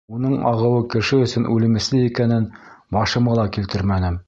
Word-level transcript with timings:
Уның 0.17 0.31
ағыуы 0.51 0.79
кеше 0.93 1.19
өсөн 1.25 1.45
үлемесле 1.57 2.01
икәнен 2.07 2.49
башыма 2.99 3.39
ла 3.41 3.47
килтермәнем. 3.59 4.19